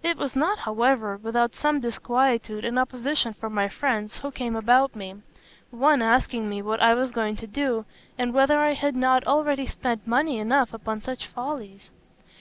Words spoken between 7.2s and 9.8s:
to do, and whether I had not already